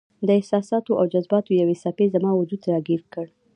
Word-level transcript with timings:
د 0.27 0.29
احساساتو 0.39 0.91
او 0.99 1.05
جذباتو 1.13 1.51
یوې 1.61 1.75
څپې 1.83 2.05
زما 2.15 2.31
وجود 2.35 2.61
راګیر 2.71 3.01
کړ. 3.13 3.25